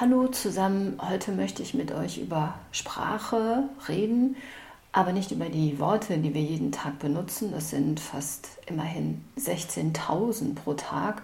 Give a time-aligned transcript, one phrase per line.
[0.00, 4.36] Hallo zusammen, heute möchte ich mit euch über Sprache reden,
[4.92, 7.50] aber nicht über die Worte, die wir jeden Tag benutzen.
[7.50, 11.22] Das sind fast immerhin 16.000 pro Tag,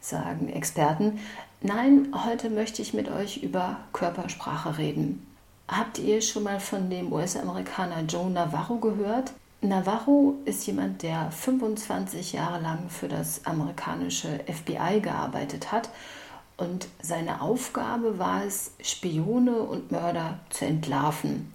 [0.00, 1.20] sagen Experten.
[1.60, 5.26] Nein, heute möchte ich mit euch über Körpersprache reden.
[5.68, 9.34] Habt ihr schon mal von dem US-Amerikaner Joe Navarro gehört?
[9.60, 15.90] Navarro ist jemand, der 25 Jahre lang für das amerikanische FBI gearbeitet hat
[16.56, 21.52] und seine Aufgabe war es, Spione und Mörder zu entlarven.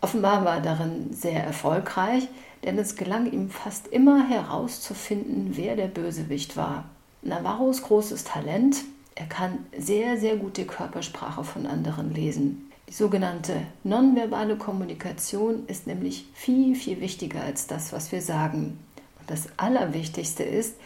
[0.00, 2.28] Offenbar war er darin sehr erfolgreich,
[2.64, 6.84] denn es gelang ihm fast immer herauszufinden, wer der Bösewicht war.
[7.22, 8.84] Navarros großes Talent,
[9.16, 12.70] er kann sehr, sehr gut die Körpersprache von anderen lesen.
[12.88, 18.78] Die sogenannte nonverbale Kommunikation ist nämlich viel, viel wichtiger als das, was wir sagen.
[19.20, 20.76] Und das Allerwichtigste ist,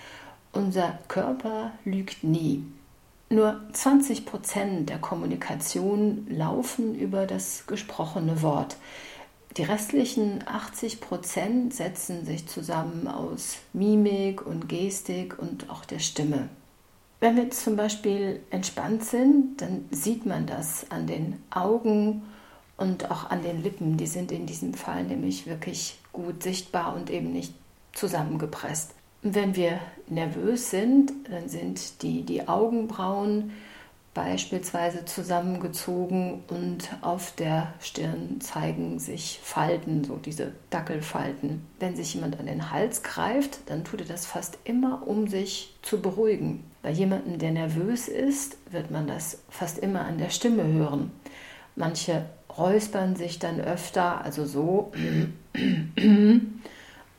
[0.53, 2.65] unser Körper lügt nie.
[3.33, 8.77] Nur 20 Prozent der Kommunikation laufen über das gesprochene Wort.
[9.57, 16.51] Die restlichen 80 Prozent setzen sich zusammen aus Mimik und Gestik und auch der Stimme.
[17.21, 22.25] Wenn wir zum Beispiel entspannt sind, dann sieht man das an den Augen
[22.77, 23.97] und auch an den Lippen.
[23.97, 27.55] Die sind in diesem Fall nämlich wirklich gut sichtbar und eben nicht
[27.95, 28.93] zusammengepresst.
[29.23, 29.79] Wenn wir
[30.09, 33.53] nervös sind, dann sind die, die Augenbrauen
[34.15, 41.65] beispielsweise zusammengezogen und auf der Stirn zeigen sich Falten, so diese Dackelfalten.
[41.79, 45.73] Wenn sich jemand an den Hals greift, dann tut er das fast immer, um sich
[45.83, 46.65] zu beruhigen.
[46.83, 51.13] Bei jemandem, der nervös ist, wird man das fast immer an der Stimme hören.
[51.77, 52.27] Manche
[52.59, 54.93] räuspern sich dann öfter, also so.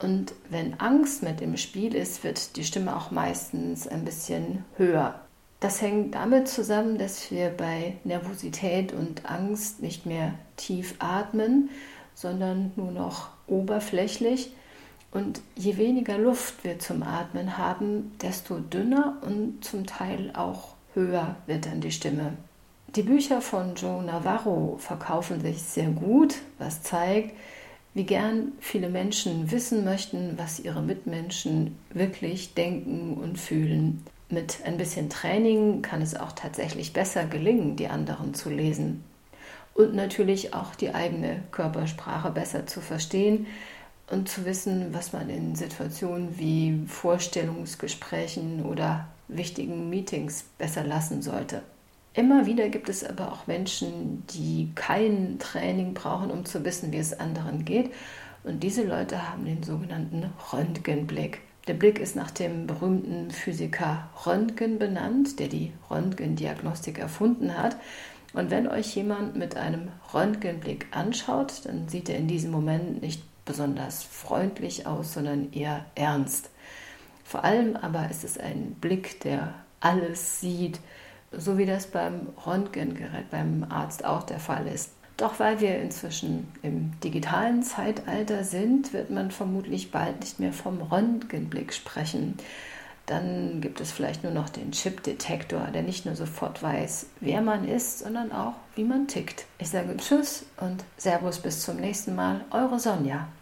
[0.03, 5.19] Und wenn Angst mit im Spiel ist, wird die Stimme auch meistens ein bisschen höher.
[5.61, 11.69] Das hängt damit zusammen, dass wir bei Nervosität und Angst nicht mehr tief atmen,
[12.15, 14.51] sondern nur noch oberflächlich.
[15.11, 21.37] Und je weniger Luft wir zum Atmen haben, desto dünner und zum Teil auch höher
[21.45, 22.33] wird dann die Stimme.
[22.95, 27.33] Die Bücher von Joe Navarro verkaufen sich sehr gut, was zeigt,
[27.93, 34.03] wie gern viele Menschen wissen möchten, was ihre Mitmenschen wirklich denken und fühlen.
[34.29, 39.03] Mit ein bisschen Training kann es auch tatsächlich besser gelingen, die anderen zu lesen.
[39.75, 43.47] Und natürlich auch die eigene Körpersprache besser zu verstehen
[44.09, 51.61] und zu wissen, was man in Situationen wie Vorstellungsgesprächen oder wichtigen Meetings besser lassen sollte.
[52.13, 56.97] Immer wieder gibt es aber auch Menschen, die kein Training brauchen, um zu wissen, wie
[56.97, 57.91] es anderen geht.
[58.43, 61.41] Und diese Leute haben den sogenannten Röntgenblick.
[61.67, 67.77] Der Blick ist nach dem berühmten Physiker Röntgen benannt, der die Röntgendiagnostik erfunden hat.
[68.33, 73.23] Und wenn euch jemand mit einem Röntgenblick anschaut, dann sieht er in diesem Moment nicht
[73.45, 76.49] besonders freundlich aus, sondern eher ernst.
[77.23, 80.79] Vor allem aber ist es ein Blick, der alles sieht,
[81.37, 84.91] so wie das beim Röntgengerät beim Arzt auch der Fall ist.
[85.17, 90.81] Doch weil wir inzwischen im digitalen Zeitalter sind, wird man vermutlich bald nicht mehr vom
[90.81, 92.37] Röntgenblick sprechen.
[93.05, 97.67] Dann gibt es vielleicht nur noch den Chip-Detektor, der nicht nur sofort weiß, wer man
[97.67, 99.45] ist, sondern auch, wie man tickt.
[99.59, 102.45] Ich sage Tschüss und Servus bis zum nächsten Mal.
[102.49, 103.27] Eure Sonja.